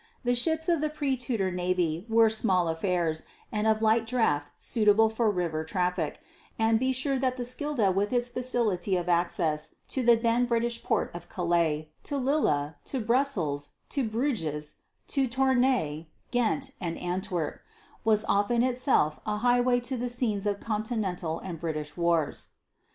The 0.23 0.33
ships 0.33 0.67
of 0.67 0.81
the 0.81 0.89
pre 0.89 1.15
Tudor 1.15 1.51
navy 1.51 2.07
were 2.09 2.27
small 2.27 2.67
affairs 2.67 3.21
and 3.51 3.67
of 3.67 3.83
light 3.83 4.07
draught 4.07 4.49
suitable 4.57 5.11
for 5.11 5.29
river 5.29 5.63
traffic, 5.63 6.21
and 6.57 6.79
be 6.79 6.91
sure 6.91 7.19
that 7.19 7.37
the 7.37 7.45
Schelde 7.45 7.93
with 7.93 8.11
its 8.11 8.27
facility 8.27 8.97
of 8.97 9.07
access 9.07 9.75
to 9.89 10.01
the 10.01 10.15
then 10.15 10.47
British 10.47 10.81
port 10.81 11.11
of 11.13 11.29
Calais, 11.29 11.91
to 12.01 12.17
Lille, 12.17 12.73
to 12.85 12.99
Brussels, 12.99 13.75
to 13.89 14.03
Bruges, 14.03 14.77
to 15.09 15.27
Tournai, 15.27 16.07
Ghent, 16.31 16.71
and 16.81 16.97
Antwerp, 16.97 17.61
was 18.03 18.25
often 18.27 18.63
itself 18.63 19.19
a 19.27 19.37
highway 19.37 19.79
to 19.81 19.97
the 19.97 20.09
scenes 20.09 20.47
of 20.47 20.59
Continental 20.59 21.37
and 21.37 21.59
British 21.59 21.95
wars. 21.95 22.47